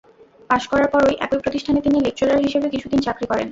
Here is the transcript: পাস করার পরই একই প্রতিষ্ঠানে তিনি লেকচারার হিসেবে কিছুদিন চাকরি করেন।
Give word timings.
পাস 0.49 0.63
করার 0.71 0.87
পরই 0.93 1.15
একই 1.25 1.39
প্রতিষ্ঠানে 1.43 1.79
তিনি 1.81 1.97
লেকচারার 2.05 2.43
হিসেবে 2.45 2.67
কিছুদিন 2.73 2.99
চাকরি 3.01 3.25
করেন। 3.31 3.47